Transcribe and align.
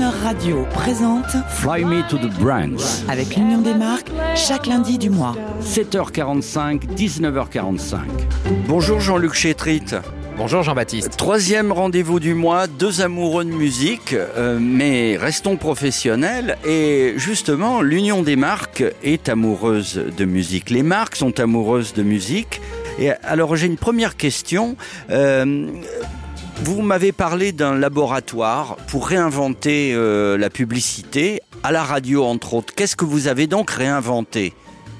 Croner 0.00 0.16
Radio 0.22 0.66
présente 0.72 1.26
Fly 1.50 1.84
Me 1.84 2.08
to 2.08 2.16
the 2.16 2.32
Brands. 2.38 3.04
avec 3.08 3.36
l'Union 3.36 3.60
des 3.60 3.74
marques 3.74 4.10
chaque 4.34 4.66
lundi 4.66 4.96
du 4.96 5.10
mois. 5.10 5.36
7h45, 5.62 6.94
19h45. 6.96 7.98
Bonjour 8.66 9.00
Jean-Luc 9.00 9.34
Chétrit. 9.34 9.84
Bonjour 10.38 10.62
Jean-Baptiste. 10.62 11.18
Troisième 11.18 11.70
rendez-vous 11.70 12.18
du 12.18 12.32
mois, 12.32 12.66
deux 12.66 13.02
amoureux 13.02 13.44
de 13.44 13.50
musique, 13.50 14.14
euh, 14.14 14.58
mais 14.58 15.18
restons 15.18 15.58
professionnels. 15.58 16.56
Et 16.66 17.12
justement, 17.16 17.82
l'Union 17.82 18.22
des 18.22 18.36
marques 18.36 18.84
est 19.02 19.28
amoureuse 19.28 20.02
de 20.16 20.24
musique. 20.24 20.70
Les 20.70 20.82
marques 20.82 21.16
sont 21.16 21.38
amoureuses 21.40 21.92
de 21.92 22.02
musique. 22.02 22.62
Et 22.98 23.10
alors 23.22 23.54
j'ai 23.56 23.66
une 23.66 23.76
première 23.76 24.16
question. 24.16 24.76
Euh, 25.10 25.66
vous 26.64 26.82
m'avez 26.82 27.12
parlé 27.12 27.52
d'un 27.52 27.74
laboratoire 27.74 28.76
pour 28.88 29.08
réinventer 29.08 29.92
euh, 29.94 30.36
la 30.36 30.50
publicité 30.50 31.40
à 31.62 31.72
la 31.72 31.82
radio, 31.82 32.24
entre 32.24 32.54
autres. 32.54 32.74
Qu'est-ce 32.74 32.96
que 32.96 33.04
vous 33.04 33.28
avez 33.28 33.46
donc 33.46 33.70
réinventé? 33.70 34.52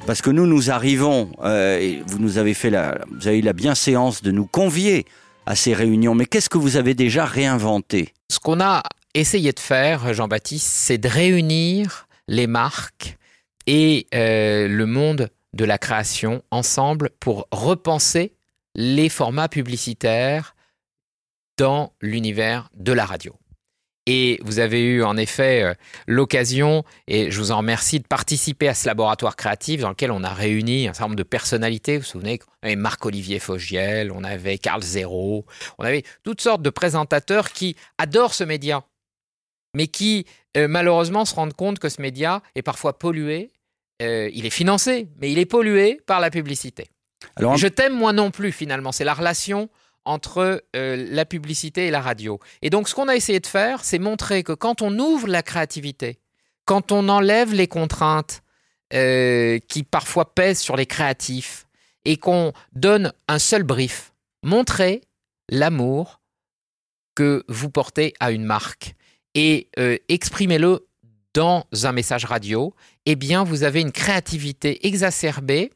Parce 0.06 0.22
que 0.22 0.30
nous, 0.30 0.46
nous 0.46 0.70
arrivons, 0.70 1.30
euh, 1.42 1.78
et 1.78 2.02
vous 2.06 2.18
nous 2.18 2.38
avez 2.38 2.54
fait 2.54 2.70
vous 2.70 3.28
avez 3.28 3.38
eu 3.38 3.42
la 3.42 3.52
bienséance 3.52 4.22
de 4.22 4.30
nous 4.30 4.46
convier 4.46 5.04
à 5.46 5.54
ces 5.54 5.74
réunions. 5.74 6.14
Mais 6.14 6.26
qu'est-ce 6.26 6.48
que 6.48 6.58
vous 6.58 6.76
avez 6.76 6.94
déjà 6.94 7.24
réinventé? 7.24 8.14
Ce 8.30 8.38
qu'on 8.38 8.60
a 8.60 8.82
essayé 9.14 9.52
de 9.52 9.60
faire, 9.60 10.14
Jean-Baptiste, 10.14 10.66
c'est 10.66 10.98
de 10.98 11.08
réunir 11.08 12.08
les 12.28 12.46
marques 12.46 13.18
et 13.66 14.06
euh, 14.14 14.66
le 14.68 14.86
monde 14.86 15.28
de 15.52 15.64
la 15.64 15.78
création 15.78 16.42
ensemble 16.50 17.10
pour 17.20 17.46
repenser 17.50 18.32
les 18.74 19.08
formats 19.08 19.48
publicitaires 19.48 20.54
dans 21.60 21.92
l'univers 22.00 22.70
de 22.74 22.90
la 22.90 23.04
radio. 23.04 23.36
Et 24.06 24.40
vous 24.44 24.60
avez 24.60 24.82
eu 24.82 25.02
en 25.02 25.18
effet 25.18 25.62
euh, 25.62 25.74
l'occasion, 26.06 26.84
et 27.06 27.30
je 27.30 27.38
vous 27.38 27.52
en 27.52 27.58
remercie, 27.58 28.00
de 28.00 28.06
participer 28.06 28.66
à 28.66 28.72
ce 28.72 28.86
laboratoire 28.86 29.36
créatif 29.36 29.82
dans 29.82 29.90
lequel 29.90 30.10
on 30.10 30.24
a 30.24 30.32
réuni 30.32 30.88
un 30.88 30.94
certain 30.94 31.08
nombre 31.08 31.16
de 31.16 31.22
personnalités. 31.22 31.98
Vous 31.98 32.04
vous 32.04 32.08
souvenez, 32.08 32.40
on 32.62 32.66
avait 32.66 32.76
Marc-Olivier 32.76 33.38
Fogiel, 33.40 34.10
on 34.10 34.24
avait 34.24 34.56
Carl 34.56 34.82
Zéro, 34.82 35.44
on 35.78 35.84
avait 35.84 36.02
toutes 36.22 36.40
sortes 36.40 36.62
de 36.62 36.70
présentateurs 36.70 37.52
qui 37.52 37.76
adorent 37.98 38.32
ce 38.32 38.44
média, 38.44 38.82
mais 39.76 39.86
qui 39.86 40.24
euh, 40.56 40.66
malheureusement 40.66 41.26
se 41.26 41.34
rendent 41.34 41.52
compte 41.52 41.78
que 41.78 41.90
ce 41.90 42.00
média 42.00 42.42
est 42.54 42.62
parfois 42.62 42.98
pollué. 42.98 43.52
Euh, 44.00 44.30
il 44.32 44.46
est 44.46 44.50
financé, 44.50 45.08
mais 45.20 45.30
il 45.30 45.38
est 45.38 45.44
pollué 45.44 46.00
par 46.06 46.20
la 46.20 46.30
publicité. 46.30 46.88
Alors, 47.36 47.58
Je 47.58 47.68
t'aime 47.68 47.92
moi 47.92 48.14
non 48.14 48.30
plus 48.30 48.50
finalement. 48.50 48.92
C'est 48.92 49.04
la 49.04 49.12
relation 49.12 49.68
entre 50.04 50.64
euh, 50.76 51.06
la 51.10 51.24
publicité 51.24 51.86
et 51.86 51.90
la 51.90 52.00
radio. 52.00 52.38
Et 52.62 52.70
donc 52.70 52.88
ce 52.88 52.94
qu'on 52.94 53.08
a 53.08 53.16
essayé 53.16 53.40
de 53.40 53.46
faire, 53.46 53.84
c'est 53.84 53.98
montrer 53.98 54.42
que 54.42 54.52
quand 54.52 54.82
on 54.82 54.98
ouvre 54.98 55.28
la 55.28 55.42
créativité, 55.42 56.18
quand 56.64 56.92
on 56.92 57.08
enlève 57.08 57.54
les 57.54 57.68
contraintes 57.68 58.42
euh, 58.92 59.58
qui 59.68 59.82
parfois 59.82 60.34
pèsent 60.34 60.60
sur 60.60 60.76
les 60.76 60.86
créatifs 60.86 61.66
et 62.04 62.16
qu'on 62.16 62.52
donne 62.72 63.12
un 63.28 63.38
seul 63.38 63.62
brief, 63.62 64.12
montrer 64.42 65.02
l'amour 65.48 66.20
que 67.14 67.44
vous 67.48 67.70
portez 67.70 68.14
à 68.20 68.30
une 68.30 68.44
marque 68.44 68.94
et 69.34 69.68
euh, 69.78 69.96
exprimez-le 70.08 70.86
dans 71.34 71.66
un 71.84 71.92
message 71.92 72.24
radio, 72.24 72.74
eh 73.06 73.14
bien 73.14 73.44
vous 73.44 73.62
avez 73.62 73.80
une 73.80 73.92
créativité 73.92 74.86
exacerbée 74.86 75.70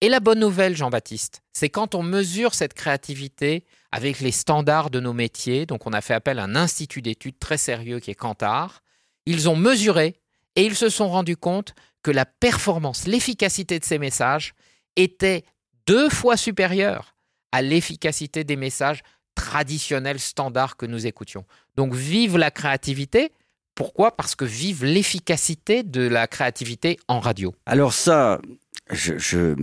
et 0.00 0.08
la 0.08 0.20
bonne 0.20 0.40
nouvelle, 0.40 0.76
Jean-Baptiste, 0.76 1.42
c'est 1.52 1.70
quand 1.70 1.94
on 1.94 2.02
mesure 2.02 2.54
cette 2.54 2.74
créativité 2.74 3.64
avec 3.92 4.20
les 4.20 4.30
standards 4.30 4.90
de 4.90 5.00
nos 5.00 5.14
métiers, 5.14 5.64
donc 5.64 5.86
on 5.86 5.92
a 5.92 6.02
fait 6.02 6.14
appel 6.14 6.38
à 6.38 6.44
un 6.44 6.54
institut 6.54 7.00
d'études 7.00 7.38
très 7.38 7.56
sérieux 7.56 7.98
qui 7.98 8.10
est 8.10 8.14
Kantar, 8.14 8.82
ils 9.24 9.48
ont 9.48 9.56
mesuré 9.56 10.16
et 10.54 10.64
ils 10.64 10.76
se 10.76 10.90
sont 10.90 11.08
rendus 11.08 11.36
compte 11.36 11.74
que 12.02 12.10
la 12.10 12.26
performance, 12.26 13.06
l'efficacité 13.06 13.78
de 13.78 13.84
ces 13.84 13.98
messages 13.98 14.54
était 14.96 15.44
deux 15.86 16.10
fois 16.10 16.36
supérieure 16.36 17.16
à 17.52 17.62
l'efficacité 17.62 18.44
des 18.44 18.56
messages 18.56 19.02
traditionnels 19.34 20.20
standards 20.20 20.76
que 20.76 20.86
nous 20.86 21.06
écoutions. 21.06 21.44
Donc 21.76 21.94
vive 21.94 22.36
la 22.36 22.50
créativité. 22.50 23.32
Pourquoi? 23.74 24.16
Parce 24.16 24.34
que 24.34 24.44
vive 24.44 24.84
l'efficacité 24.84 25.82
de 25.82 26.06
la 26.06 26.26
créativité 26.26 26.98
en 27.08 27.20
radio. 27.20 27.54
alors 27.66 27.92
ça, 27.92 28.40
je, 28.90 29.54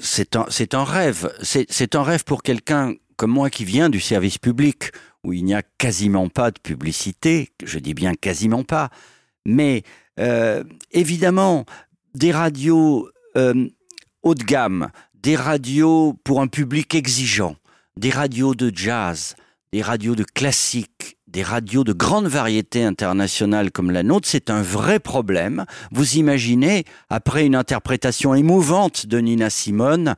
c'est 0.00 0.34
un, 0.74 0.84
rêve. 0.84 1.32
C'est, 1.42 1.66
c'est 1.70 1.94
un 1.94 2.02
rêve 2.02 2.24
pour 2.24 2.42
quelqu'un 2.42 2.94
comme 3.16 3.30
moi 3.30 3.50
qui 3.50 3.64
vient 3.64 3.88
du 3.88 4.00
service 4.00 4.38
public, 4.38 4.92
où 5.24 5.32
il 5.32 5.44
n'y 5.44 5.54
a 5.54 5.62
quasiment 5.62 6.28
pas 6.28 6.50
de 6.50 6.58
publicité. 6.60 7.50
Je 7.64 7.78
dis 7.78 7.94
bien 7.94 8.14
quasiment 8.14 8.64
pas. 8.64 8.90
Mais 9.44 9.82
euh, 10.20 10.62
évidemment, 10.92 11.64
des 12.14 12.32
radios 12.32 13.08
euh, 13.36 13.68
haut 14.22 14.34
de 14.34 14.44
gamme, 14.44 14.90
des 15.14 15.36
radios 15.36 16.14
pour 16.24 16.40
un 16.40 16.46
public 16.46 16.94
exigeant, 16.94 17.56
des 17.96 18.10
radios 18.10 18.54
de 18.54 18.70
jazz, 18.74 19.34
des 19.72 19.82
radios 19.82 20.14
de 20.14 20.24
classique, 20.24 20.97
des 21.28 21.42
radios 21.42 21.84
de 21.84 21.92
grande 21.92 22.26
variété 22.26 22.82
internationale 22.82 23.70
comme 23.70 23.90
la 23.90 24.02
nôtre, 24.02 24.26
c'est 24.26 24.50
un 24.50 24.62
vrai 24.62 24.98
problème. 24.98 25.66
Vous 25.92 26.16
imaginez, 26.16 26.84
après 27.10 27.44
une 27.46 27.54
interprétation 27.54 28.34
émouvante 28.34 29.06
de 29.06 29.18
Nina 29.18 29.50
Simone, 29.50 30.14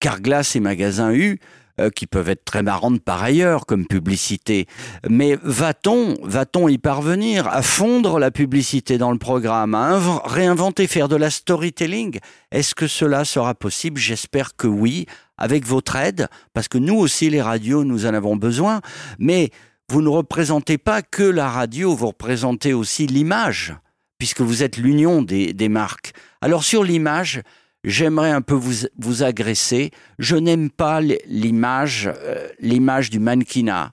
Carglass 0.00 0.56
et 0.56 0.60
Magasin 0.60 1.12
U, 1.12 1.38
euh, 1.78 1.90
qui 1.90 2.06
peuvent 2.06 2.28
être 2.30 2.44
très 2.44 2.62
marrantes 2.62 3.02
par 3.02 3.22
ailleurs 3.22 3.66
comme 3.66 3.86
publicité, 3.86 4.66
mais 5.08 5.38
va-t-on, 5.42 6.16
va-t-on 6.22 6.68
y 6.68 6.78
parvenir 6.78 7.46
à 7.48 7.62
fondre 7.62 8.18
la 8.18 8.30
publicité 8.30 8.98
dans 8.98 9.12
le 9.12 9.18
programme, 9.18 9.74
à 9.74 9.98
inv- 9.98 10.22
réinventer, 10.24 10.86
faire 10.86 11.08
de 11.08 11.16
la 11.16 11.30
storytelling? 11.30 12.18
Est-ce 12.50 12.74
que 12.74 12.86
cela 12.86 13.24
sera 13.24 13.54
possible? 13.54 14.00
J'espère 14.00 14.56
que 14.56 14.66
oui, 14.66 15.06
avec 15.36 15.66
votre 15.66 15.96
aide, 15.96 16.28
parce 16.54 16.66
que 16.66 16.78
nous 16.78 16.96
aussi 16.96 17.28
les 17.28 17.42
radios, 17.42 17.84
nous 17.84 18.06
en 18.06 18.14
avons 18.14 18.36
besoin, 18.36 18.80
mais 19.18 19.50
vous 19.90 20.02
ne 20.02 20.08
représentez 20.08 20.78
pas 20.78 21.02
que 21.02 21.22
la 21.22 21.48
radio, 21.48 21.94
vous 21.94 22.08
représentez 22.08 22.72
aussi 22.72 23.06
l'image, 23.06 23.74
puisque 24.18 24.40
vous 24.40 24.62
êtes 24.62 24.76
l'union 24.76 25.22
des, 25.22 25.68
marques. 25.68 26.12
Alors 26.40 26.64
sur 26.64 26.82
l'image, 26.82 27.42
j'aimerais 27.84 28.30
un 28.30 28.42
peu 28.42 28.54
vous, 28.54 29.22
agresser. 29.22 29.92
Je 30.18 30.36
n'aime 30.36 30.70
pas 30.70 31.00
l'image, 31.00 32.10
euh, 32.12 32.48
l'image 32.58 33.10
du 33.10 33.20
mannequinat. 33.20 33.92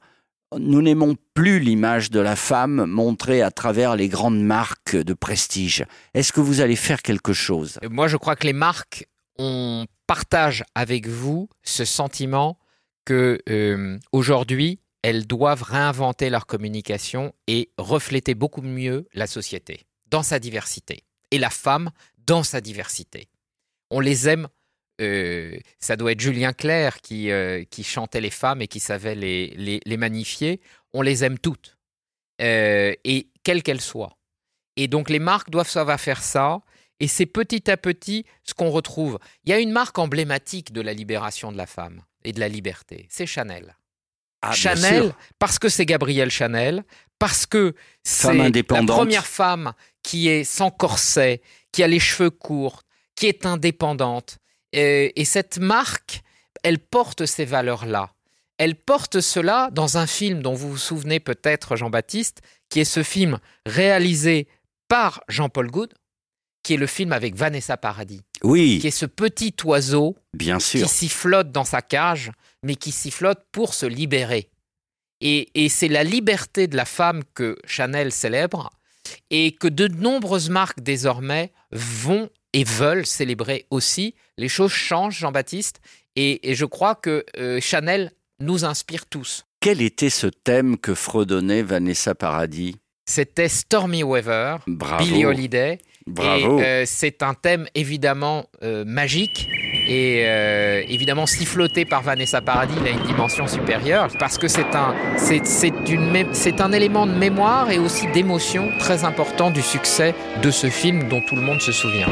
Nous 0.58 0.82
n'aimons 0.82 1.16
plus 1.34 1.60
l'image 1.60 2.12
de 2.12 2.20
la 2.20 2.36
femme 2.36 2.86
montrée 2.86 3.42
à 3.42 3.50
travers 3.52 3.96
les 3.96 4.08
grandes 4.08 4.42
marques 4.42 4.96
de 4.96 5.14
prestige. 5.14 5.86
Est-ce 6.14 6.32
que 6.32 6.42
vous 6.42 6.62
allez 6.62 6.76
faire 6.76 7.02
quelque 7.02 7.34
chose? 7.34 7.80
Moi, 7.90 8.08
je 8.08 8.18
crois 8.18 8.36
que 8.36 8.46
les 8.46 8.54
marques, 8.54 9.08
on 9.40 9.86
partage 10.06 10.64
avec 10.76 11.08
vous 11.08 11.50
ce 11.64 11.86
sentiment 11.86 12.60
que 13.06 13.40
euh, 13.50 13.98
aujourd'hui, 14.12 14.80
elles 15.04 15.28
doivent 15.28 15.64
réinventer 15.64 16.30
leur 16.32 16.48
communication 16.48 17.34
et 17.48 17.70
refléter 17.78 18.34
beaucoup 18.34 18.64
mieux 18.64 19.08
la 19.14 19.28
société 19.28 19.86
dans 20.08 20.24
sa 20.24 20.40
diversité 20.40 21.04
et 21.30 21.38
la 21.38 21.52
femme 21.52 21.92
dans 22.26 22.44
sa 22.44 22.62
diversité. 22.62 23.28
On 23.92 24.00
les 24.00 24.28
aime. 24.28 24.48
euh, 25.02 25.58
ça 25.80 25.96
doit 25.96 26.14
être 26.14 26.22
Julien 26.22 26.54
Clerc 26.54 27.02
qui, 27.02 27.30
euh, 27.32 27.64
qui 27.70 27.84
chantait 27.84 28.22
les 28.22 28.30
femmes 28.32 28.62
et 28.62 28.68
qui 28.68 28.80
savait 28.80 29.16
les 29.16 29.98
magnifier. 29.98 30.62
On 30.94 31.02
les 31.02 31.24
aime 31.24 31.40
toutes, 31.40 31.78
euh, 32.42 32.94
et 33.04 33.28
quelles 33.44 33.64
qu'elles 33.64 33.82
soient. 33.82 34.18
Et 34.78 34.88
donc 34.88 35.10
les 35.10 35.20
marques 35.20 35.50
doivent 35.50 35.70
savoir 35.70 36.00
faire 36.00 36.22
ça. 36.24 36.62
Et 37.00 37.08
c'est 37.08 37.26
petit 37.26 37.70
à 37.70 37.76
petit 37.76 38.26
ce 38.44 38.54
qu'on 38.54 38.70
retrouve. 38.70 39.20
Il 39.44 39.50
y 39.50 39.54
a 39.54 39.60
une 39.60 39.72
marque 39.72 40.00
emblématique 40.00 40.72
de 40.72 40.80
la 40.82 40.94
libération 40.94 41.52
de 41.52 41.58
la 41.58 41.66
femme 41.66 42.04
et 42.24 42.32
de 42.32 42.40
la 42.40 42.48
liberté. 42.48 43.08
C'est 43.10 43.26
Chanel. 43.26 43.76
Ah, 44.44 44.52
Chanel, 44.52 45.14
parce 45.40 45.58
que 45.60 45.70
c'est 45.70 45.86
Gabrielle 45.86 46.30
Chanel, 46.30 46.84
parce 47.20 47.46
que 47.46 47.74
c'est 48.04 48.34
la 48.34 48.84
première 48.86 49.26
femme 49.26 49.74
qui 50.04 50.28
est 50.28 50.44
sans 50.44 50.70
corset, 50.70 51.42
qui 51.72 51.82
a 51.84 51.88
les 51.88 52.00
cheveux 52.00 52.30
courts, 52.30 52.84
qui 53.16 53.28
est 53.28 53.46
indépendante. 53.46 54.38
Et 54.74 55.24
cette 55.26 55.60
marque, 55.60 56.22
elle 56.64 56.80
porte 56.80 57.26
ces 57.26 57.46
valeurs-là. 57.46 58.12
Elle 58.58 58.76
porte 58.76 59.20
cela 59.22 59.70
dans 59.72 59.98
un 59.98 60.08
film 60.08 60.42
dont 60.42 60.54
vous 60.54 60.72
vous 60.72 60.78
souvenez 60.78 61.20
peut-être, 61.20 61.76
Jean-Baptiste, 61.76 62.42
qui 62.70 62.80
est 62.82 62.86
ce 62.86 63.04
film 63.04 63.40
réalisé 63.66 64.48
par 64.88 65.22
Jean-Paul 65.28 65.70
Goud, 65.72 65.94
qui 66.64 66.74
est 66.76 66.78
le 66.78 66.88
film 66.88 67.12
avec 67.14 67.36
Vanessa 67.36 67.78
Paradis, 67.78 68.22
qui 68.34 68.40
Oui, 68.44 68.82
est 68.84 68.92
ce 68.92 69.06
petit 69.06 69.54
oiseau 69.64 70.16
bien 70.34 70.60
sûr. 70.60 70.84
qui 70.88 70.90
sifflote 70.94 71.52
dans 71.52 71.66
sa 71.66 71.82
cage, 71.82 72.32
mais 72.64 72.76
qui 72.76 72.92
sifflote 72.92 73.46
pour 73.52 73.74
se 73.74 73.86
libérer. 73.86 74.50
Et, 75.22 75.50
et 75.56 75.70
c'est 75.70 75.88
la 75.88 76.04
liberté 76.04 76.68
de 76.68 76.76
la 76.76 76.86
femme 76.86 77.24
que 77.34 77.58
Chanel 77.66 78.12
célèbre 78.12 78.70
et 79.30 79.52
que 79.54 79.68
de 79.68 79.88
nombreuses 79.88 80.50
marques 80.50 80.82
désormais 80.82 81.52
vont 81.72 82.30
et 82.54 82.64
veulent 82.64 83.06
célébrer 83.06 83.66
aussi. 83.70 84.16
Les 84.38 84.50
choses 84.50 84.72
changent, 84.72 85.18
Jean-Baptiste, 85.18 85.82
et, 86.16 86.50
et 86.50 86.56
je 86.56 86.66
crois 86.66 86.96
que 86.96 87.26
euh, 87.38 87.60
Chanel 87.60 88.12
nous 88.40 88.66
inspire 88.66 89.06
tous. 89.06 89.46
Quel 89.60 89.82
était 89.82 90.10
ce 90.10 90.28
thème 90.28 90.78
que 90.78 90.94
fredonnait 90.94 91.64
Vanessa 91.64 92.16
Paradis? 92.16 92.76
C'était 93.06 93.50
Stormy 93.50 94.04
Weather, 94.04 94.60
Bravo. 94.68 95.04
Billie 95.04 95.26
Holiday. 95.26 95.78
Bravo. 96.06 96.60
Euh, 96.60 96.84
c'est 96.86 97.24
un 97.24 97.34
thème 97.34 97.68
évidemment 97.76 98.46
euh, 98.62 98.84
magique 98.86 99.48
et 99.88 100.24
euh, 100.26 100.82
évidemment 100.88 101.26
siffloté 101.26 101.86
par 101.86 102.02
Vanessa 102.02 102.42
Paradis, 102.42 102.76
il 102.82 102.88
a 102.88 102.92
une 102.92 103.06
dimension 103.06 103.48
supérieure 103.48 104.10
parce 104.20 104.38
que 104.38 104.48
c'est 104.48 104.76
un 106.62 106.72
élément 106.72 107.08
de 107.08 107.14
mémoire 107.14 107.72
et 107.72 107.80
aussi 107.80 108.08
d'émotion 108.08 108.70
très 108.80 109.06
important 109.06 109.50
du 109.50 109.62
succès 109.62 110.14
de 110.42 110.52
ce 110.52 110.70
film 110.70 111.08
dont 111.08 111.22
tout 111.22 111.36
le 111.36 111.42
monde 111.42 111.62
se 111.62 111.72
souvient. 111.72 112.08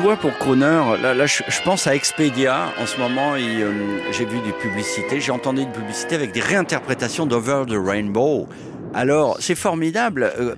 Joie 0.00 0.16
pour 0.16 0.36
Croner. 0.38 0.96
Là, 1.02 1.26
je, 1.26 1.62
pense 1.62 1.86
à 1.86 1.94
Expedia. 1.94 2.72
En 2.78 2.86
ce 2.86 2.98
moment, 2.98 3.34
euh, 3.34 4.00
j'ai 4.12 4.24
vu 4.24 4.40
des 4.40 4.52
publicités, 4.52 5.20
j'ai 5.20 5.32
entendu 5.32 5.62
une 5.62 5.72
publicité 5.72 6.14
avec 6.14 6.32
des 6.32 6.40
réinterprétations 6.40 7.26
d'Over 7.26 7.64
the 7.68 7.76
Rainbow. 7.76 8.48
Alors, 8.94 9.36
c'est 9.40 9.54
formidable. 9.54 10.32
Euh, 10.38 10.54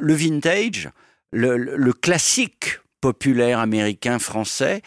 le 0.00 0.14
vintage, 0.14 0.90
le 1.32 1.92
classique 1.92 2.80
populaire 3.00 3.58
américain, 3.58 4.18
français, 4.18 4.82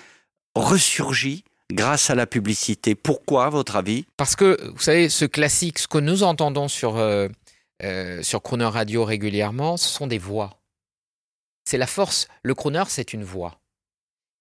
ressurgit 0.55 1.43
grâce 1.71 2.09
à 2.09 2.15
la 2.15 2.27
publicité. 2.27 2.95
Pourquoi, 2.95 3.45
à 3.45 3.49
votre 3.49 3.75
avis? 3.75 4.05
Parce 4.17 4.35
que, 4.35 4.57
vous 4.71 4.81
savez, 4.81 5.09
ce 5.09 5.25
classique, 5.25 5.79
ce 5.79 5.87
que 5.87 5.97
nous 5.97 6.23
entendons 6.23 6.67
sur, 6.67 6.97
euh, 6.97 7.27
euh, 7.83 8.21
sur 8.23 8.41
Crooner 8.41 8.65
Radio 8.65 9.03
régulièrement, 9.03 9.77
ce 9.77 9.87
sont 9.87 10.07
des 10.07 10.17
voix. 10.17 10.59
C'est 11.63 11.77
la 11.77 11.87
force. 11.87 12.27
Le 12.43 12.55
crooner, 12.55 12.83
c'est 12.87 13.13
une 13.13 13.23
voix. 13.23 13.60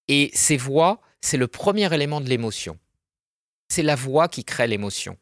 Et 0.07 0.31
ces 0.33 0.57
voix, 0.57 1.01
c'est 1.21 1.37
le 1.37 1.47
premier 1.47 1.93
élément 1.93 2.21
de 2.21 2.29
l'émotion. 2.29 2.77
C'est 3.69 3.83
la 3.83 3.95
voix 3.95 4.27
qui 4.27 4.43
crée 4.43 4.67
l'émotion. 4.67 5.17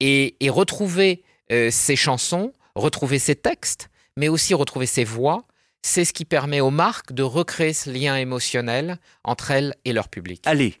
Et, 0.00 0.36
et 0.40 0.50
retrouver 0.50 1.22
euh, 1.52 1.70
ces 1.70 1.96
chansons, 1.96 2.52
retrouver 2.74 3.18
ces 3.18 3.36
textes, 3.36 3.90
mais 4.16 4.28
aussi 4.28 4.54
retrouver 4.54 4.86
ces 4.86 5.04
voix, 5.04 5.44
c'est 5.82 6.04
ce 6.04 6.12
qui 6.12 6.24
permet 6.24 6.60
aux 6.60 6.70
marques 6.70 7.12
de 7.12 7.22
recréer 7.22 7.72
ce 7.74 7.90
lien 7.90 8.16
émotionnel 8.16 8.98
entre 9.22 9.50
elles 9.50 9.74
et 9.84 9.92
leur 9.92 10.08
public. 10.08 10.42
Allez, 10.46 10.74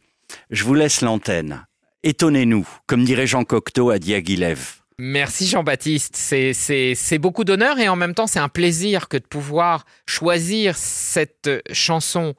je 0.50 0.64
vous 0.64 0.74
laisse 0.74 1.02
l'antenne. 1.02 1.66
Étonnez-nous, 2.02 2.66
comme 2.86 3.04
dirait 3.04 3.26
Jean 3.26 3.44
Cocteau 3.44 3.90
à 3.90 3.98
Diaghilev. 3.98 4.76
Merci 4.98 5.46
Jean-Baptiste, 5.48 6.14
c'est- 6.16 7.18
beaucoup 7.18 7.44
d'honneur 7.44 7.78
et 7.80 7.88
en 7.88 7.96
même 7.96 8.14
temps 8.14 8.28
c'est 8.28 8.38
un 8.38 8.48
plaisir 8.48 9.08
que 9.08 9.16
de 9.16 9.24
pouvoir 9.26 9.84
choisir 10.06 10.76
cette 10.76 11.50
chanson 11.72 12.34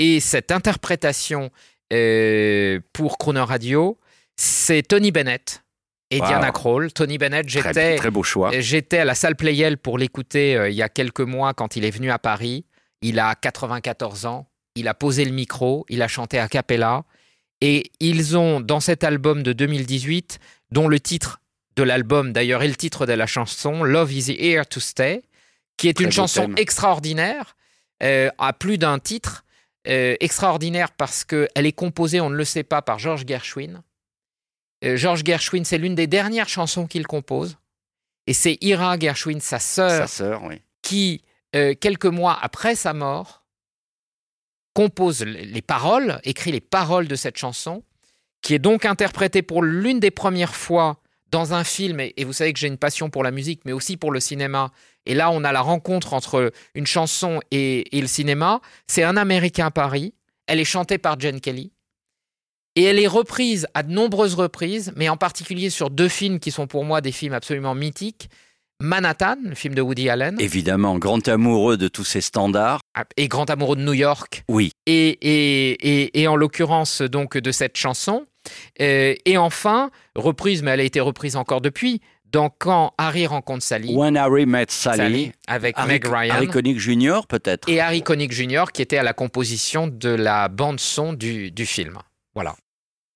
et 0.00 0.18
cette 0.18 0.50
interprétation 0.50 1.50
euh, 1.92 2.80
pour 2.92 3.18
Crooner 3.18 3.40
Radio. 3.40 3.98
C'est 4.36 4.82
Tony 4.82 5.12
Bennett 5.12 5.62
et 6.10 6.20
Wow. 6.20 6.26
Diana 6.26 6.50
Krall. 6.50 6.92
Tony 6.92 7.18
Bennett, 7.18 7.46
j'étais 7.48 7.96
très 7.96 8.10
beau 8.10 8.22
choix. 8.22 8.50
J'étais 8.58 8.98
à 8.98 9.04
la 9.04 9.14
salle 9.14 9.36
Playel 9.36 9.76
pour 9.76 9.98
l'écouter 9.98 10.56
euh, 10.56 10.70
il 10.70 10.74
y 10.74 10.82
a 10.82 10.88
quelques 10.88 11.20
mois 11.20 11.52
quand 11.52 11.76
il 11.76 11.84
est 11.84 11.90
venu 11.90 12.10
à 12.10 12.18
Paris. 12.18 12.64
Il 13.02 13.18
a 13.18 13.34
94 13.34 14.24
ans. 14.26 14.48
Il 14.74 14.88
a 14.88 14.94
posé 14.94 15.24
le 15.26 15.32
micro. 15.32 15.84
Il 15.90 16.00
a 16.00 16.08
chanté 16.08 16.38
a 16.38 16.48
cappella. 16.48 17.04
Et 17.60 17.92
ils 18.00 18.38
ont, 18.38 18.60
dans 18.60 18.80
cet 18.80 19.04
album 19.04 19.42
de 19.42 19.52
2018, 19.52 20.38
dont 20.70 20.88
le 20.88 20.98
titre 20.98 21.42
de 21.76 21.82
l'album 21.82 22.32
d'ailleurs 22.32 22.62
est 22.62 22.68
le 22.68 22.74
titre 22.76 23.04
de 23.04 23.12
la 23.12 23.26
chanson, 23.26 23.84
Love 23.84 24.12
is 24.14 24.30
here 24.32 24.64
to 24.64 24.80
stay, 24.80 25.22
qui 25.76 25.88
est 25.88 25.92
Très 25.92 26.04
une 26.04 26.10
chanson 26.12 26.46
thème. 26.46 26.54
extraordinaire, 26.56 27.54
euh, 28.02 28.30
à 28.38 28.54
plus 28.54 28.78
d'un 28.78 28.98
titre. 28.98 29.44
Euh, 29.88 30.14
extraordinaire 30.20 30.92
parce 30.92 31.24
qu'elle 31.24 31.48
est 31.54 31.72
composée, 31.72 32.20
on 32.20 32.28
ne 32.28 32.36
le 32.36 32.44
sait 32.44 32.64
pas, 32.64 32.82
par 32.82 32.98
George 32.98 33.24
Gershwin. 33.26 33.82
Euh, 34.84 34.96
George 34.96 35.22
Gershwin, 35.24 35.64
c'est 35.64 35.78
l'une 35.78 35.94
des 35.94 36.06
dernières 36.06 36.50
chansons 36.50 36.86
qu'il 36.86 37.06
compose. 37.06 37.56
Et 38.26 38.34
c'est 38.34 38.58
Ira 38.60 38.98
Gershwin, 38.98 39.40
sa 39.40 39.58
sœur, 39.58 40.02
Sa 40.02 40.06
sœur, 40.06 40.42
oui. 40.44 40.60
qui, 40.82 41.24
euh, 41.56 41.74
quelques 41.74 42.04
mois 42.04 42.38
après 42.42 42.74
sa 42.74 42.92
mort, 42.92 43.42
compose 44.74 45.22
les 45.22 45.46
les 45.46 45.62
paroles, 45.62 46.20
écrit 46.24 46.52
les 46.52 46.60
paroles 46.60 47.08
de 47.08 47.16
cette 47.16 47.38
chanson, 47.38 47.82
qui 48.42 48.54
est 48.54 48.58
donc 48.58 48.84
interprétée 48.84 49.42
pour 49.42 49.62
l'une 49.62 49.98
des 49.98 50.10
premières 50.10 50.54
fois 50.54 50.98
dans 51.30 51.54
un 51.54 51.64
film. 51.64 52.00
Et, 52.00 52.24
vous 52.24 52.32
savez 52.32 52.52
que 52.52 52.58
j'ai 52.58 52.66
une 52.68 52.78
passion 52.78 53.10
pour 53.10 53.22
la 53.22 53.30
musique, 53.30 53.62
mais 53.64 53.72
aussi 53.72 53.96
pour 53.96 54.12
le 54.12 54.20
cinéma. 54.20 54.70
Et 55.06 55.14
là, 55.14 55.30
on 55.30 55.44
a 55.44 55.52
la 55.52 55.60
rencontre 55.62 56.12
entre 56.14 56.52
une 56.74 56.86
chanson 56.86 57.40
et, 57.50 57.96
et 57.96 58.00
le 58.00 58.06
cinéma. 58.06 58.60
C'est 58.86 59.02
Un 59.02 59.16
Américain 59.16 59.66
à 59.66 59.70
Paris. 59.70 60.14
Elle 60.46 60.60
est 60.60 60.64
chantée 60.64 60.98
par 60.98 61.18
Jen 61.18 61.40
Kelly. 61.40 61.72
Et 62.76 62.84
elle 62.84 62.98
est 62.98 63.06
reprise 63.08 63.66
à 63.74 63.82
de 63.82 63.90
nombreuses 63.92 64.34
reprises, 64.34 64.92
mais 64.96 65.08
en 65.08 65.16
particulier 65.16 65.70
sur 65.70 65.90
deux 65.90 66.08
films 66.08 66.38
qui 66.38 66.50
sont 66.50 66.66
pour 66.66 66.84
moi 66.84 67.00
des 67.00 67.12
films 67.12 67.32
absolument 67.32 67.74
mythiques. 67.74 68.28
Manhattan, 68.82 69.36
le 69.44 69.54
film 69.54 69.74
de 69.74 69.82
Woody 69.82 70.08
Allen, 70.08 70.36
Évidemment, 70.40 70.96
grand 70.98 71.26
amoureux 71.28 71.76
de 71.76 71.88
tous 71.88 72.04
ces 72.04 72.22
standards. 72.22 72.80
et 73.18 73.28
Grand 73.28 73.50
amoureux 73.50 73.76
de 73.76 73.82
New 73.82 73.92
York, 73.92 74.42
Oui, 74.48 74.72
et, 74.86 75.08
et, 75.20 75.70
et, 76.04 76.20
et 76.22 76.28
en 76.28 76.36
l'occurrence 76.36 77.02
donc 77.02 77.36
de 77.36 77.52
cette 77.52 77.76
chanson. 77.76 78.24
Euh, 78.80 79.14
et 79.24 79.36
enfin, 79.36 79.90
reprise, 80.14 80.62
mais 80.62 80.72
elle 80.72 80.80
a 80.80 80.84
été 80.84 81.00
reprise 81.00 81.36
encore 81.36 81.60
depuis, 81.60 82.00
dans 82.30 82.48
Quand 82.48 82.92
Harry 82.96 83.26
rencontre 83.26 83.64
Sally, 83.64 83.94
When 83.94 84.16
Harry 84.16 84.46
Met 84.46 84.66
Sally. 84.68 84.96
Sally, 84.96 85.32
avec 85.48 85.76
Harry, 85.76 85.88
Meg 85.88 86.06
Ryan 86.06 86.34
Harry 86.34 86.46
Connick 86.48 86.78
Jr. 86.78 87.20
peut-être. 87.28 87.68
et 87.68 87.80
Harry 87.80 88.02
Connick 88.02 88.32
Jr. 88.32 88.66
qui 88.72 88.82
était 88.82 88.98
à 88.98 89.02
la 89.02 89.12
composition 89.12 89.88
de 89.88 90.10
la 90.10 90.48
bande 90.48 90.78
son 90.78 91.12
du, 91.12 91.50
du 91.50 91.66
film. 91.66 91.98
Voilà. 92.34 92.54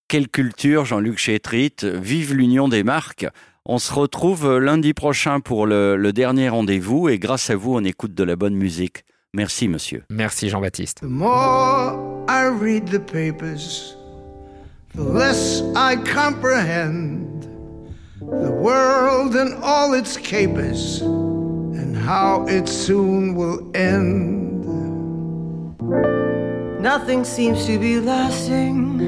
Quelle 0.08 0.28
culture, 0.28 0.84
Jean-Luc 0.84 1.18
Chétrit. 1.18 1.74
Vive 1.82 2.34
l'union 2.34 2.68
des 2.68 2.82
marques. 2.82 3.26
On 3.64 3.78
se 3.78 3.92
retrouve 3.92 4.58
lundi 4.58 4.92
prochain 4.92 5.40
pour 5.40 5.66
le, 5.66 5.96
le 5.96 6.12
dernier 6.12 6.48
rendez-vous 6.50 7.08
et 7.08 7.18
grâce 7.18 7.48
à 7.50 7.56
vous, 7.56 7.74
on 7.74 7.84
écoute 7.84 8.14
de 8.14 8.24
la 8.24 8.36
bonne 8.36 8.54
musique. 8.54 9.04
Merci, 9.32 9.68
monsieur. 9.68 10.04
Merci 10.10 10.48
Jean-Baptiste. 10.48 11.00
The 11.00 11.04
more 11.04 11.96
I 12.28 12.46
read 12.48 12.90
the 12.90 12.98
papers, 13.00 13.96
the 14.94 15.03
less 15.03 15.60
I 15.74 15.96
comprehend 15.96 17.43
the 18.20 18.53
world 18.53 19.34
and 19.34 19.60
all 19.63 19.93
its 19.93 20.17
capers 20.17 21.01
and 21.01 21.96
how 21.96 22.46
it 22.46 22.69
soon 22.69 23.34
will 23.34 23.74
end. 23.77 24.65
Nothing 26.81 27.24
seems 27.24 27.67
to 27.67 27.77
be 27.79 27.98
lasting, 27.98 28.98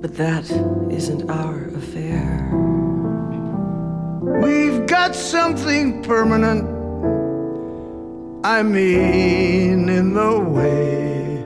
but 0.00 0.16
that 0.16 0.48
isn't 0.92 1.28
our 1.28 1.64
affair. 1.68 2.48
We've 4.42 4.86
got 4.86 5.16
something 5.16 6.04
permanent. 6.04 6.68
I 8.44 8.62
mean, 8.62 9.88
in 9.88 10.14
the 10.14 10.38
way 10.38 11.44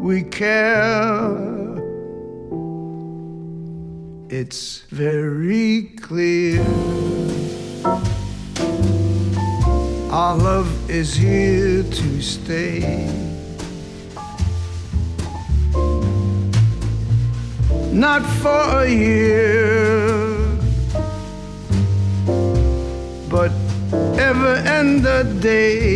we 0.00 0.22
care. 0.24 1.55
It's 4.28 4.80
very 4.90 5.92
clear. 6.02 6.60
Our 10.10 10.36
love 10.36 10.90
is 10.90 11.14
here 11.14 11.84
to 11.84 12.20
stay. 12.20 13.06
Not 17.92 18.22
for 18.42 18.82
a 18.82 18.88
year 18.88 20.26
but 23.30 23.52
ever 24.18 24.54
and 24.66 25.06
a 25.06 25.22
day. 25.22 25.95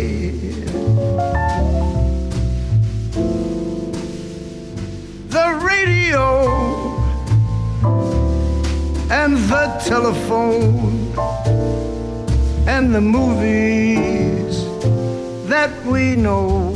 The 12.92 13.00
movies 13.00 14.64
that 15.48 15.70
we 15.84 16.16
know 16.16 16.72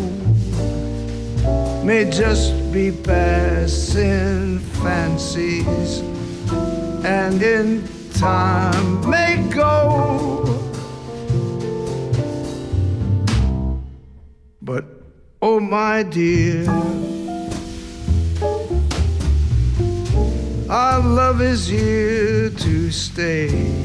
may 1.82 2.08
just 2.08 2.54
be 2.72 2.92
passing 2.92 4.60
fancies 4.82 6.00
and 7.04 7.42
in 7.42 7.82
time 8.12 9.10
may 9.10 9.44
go. 9.50 10.44
But 14.62 14.84
oh, 15.42 15.58
my 15.58 16.04
dear, 16.04 16.68
our 20.70 21.00
love 21.00 21.40
is 21.42 21.66
here 21.66 22.50
to 22.50 22.90
stay. 22.92 23.84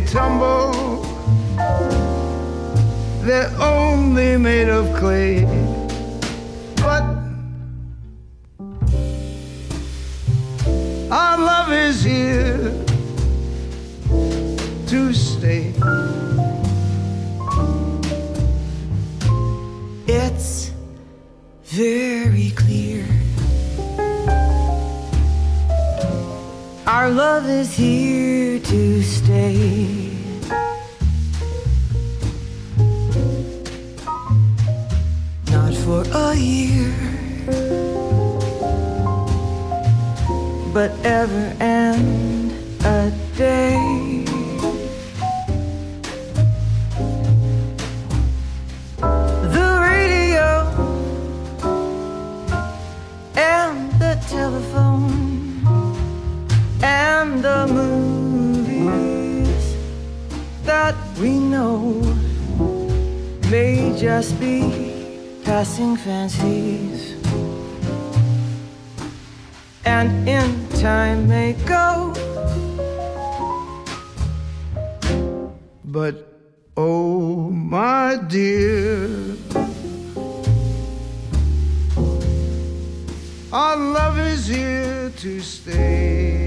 May 0.00 0.06
tumble, 0.06 1.02
they're 3.22 3.52
only 3.60 4.36
made 4.38 4.68
of 4.68 4.94
clay. 4.96 5.44
But 6.76 7.02
our 11.10 11.38
love 11.38 11.72
is 11.72 12.02
here 12.02 12.72
to 14.86 15.12
stay. 15.12 15.74
It's 20.06 20.70
very 21.64 22.50
clear. 22.52 23.04
Our 26.86 27.10
love 27.10 27.46
is 27.48 27.74
here 27.76 28.39
to 28.64 29.02
stay. 29.02 30.16
Not 35.50 35.74
for 35.74 36.04
a 36.12 36.34
year, 36.34 36.94
but 40.72 40.90
ever 41.04 41.54
and 41.60 42.52
a 42.84 43.12
day. 43.36 43.99
Just 64.20 64.38
be 64.38 64.60
passing 65.44 65.96
fancies 65.96 67.14
and 69.86 70.28
in 70.28 70.68
time 70.78 71.26
may 71.26 71.54
go 71.64 72.12
But 75.82 76.16
oh, 76.76 77.50
my 77.50 78.18
dear, 78.28 79.36
our 83.50 83.76
love 83.76 84.18
is 84.18 84.46
here 84.46 85.10
to 85.16 85.40
stay. 85.40 86.39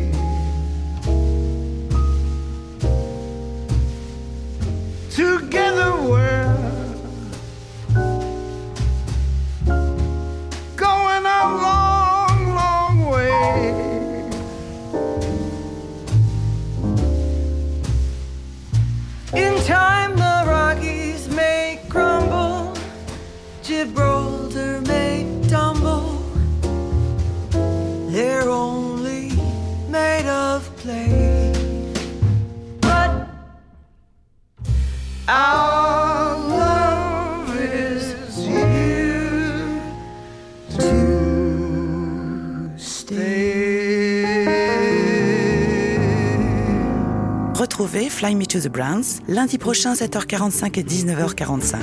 Retrouvez 47.74 48.08
Fly 48.08 48.36
Me 48.36 48.46
to 48.46 48.60
the 48.60 48.68
Browns 48.68 49.24
lundi 49.28 49.58
prochain 49.58 49.94
7h45 49.94 50.80
et 50.80 50.84
19h45 50.84 51.78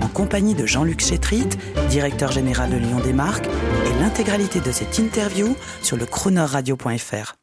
en 0.00 0.06
compagnie 0.06 0.54
de 0.54 0.66
Jean-Luc 0.66 1.00
Chétrit, 1.00 1.48
directeur 1.90 2.30
général 2.30 2.70
de 2.70 2.76
Lyon 2.76 3.00
des 3.00 3.12
marques 3.12 3.46
et 3.46 4.00
l'intégralité 4.00 4.60
de 4.60 4.70
cette 4.70 5.00
interview 5.00 5.56
sur 5.82 5.96
le 5.96 6.06
chronoradio.fr. 6.06 7.41